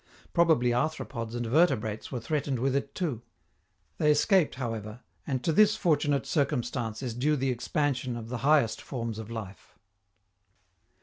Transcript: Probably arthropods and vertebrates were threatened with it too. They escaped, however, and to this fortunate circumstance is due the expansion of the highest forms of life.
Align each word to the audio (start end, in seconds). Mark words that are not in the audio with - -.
Probably 0.33 0.71
arthropods 0.71 1.35
and 1.35 1.45
vertebrates 1.45 2.11
were 2.11 2.19
threatened 2.19 2.57
with 2.57 2.75
it 2.75 2.95
too. 2.95 3.21
They 3.99 4.09
escaped, 4.09 4.55
however, 4.55 5.01
and 5.27 5.43
to 5.43 5.53
this 5.53 5.75
fortunate 5.77 6.25
circumstance 6.25 7.03
is 7.03 7.13
due 7.13 7.35
the 7.35 7.51
expansion 7.51 8.15
of 8.17 8.29
the 8.29 8.39
highest 8.39 8.81
forms 8.81 9.19
of 9.19 9.29
life. 9.29 9.77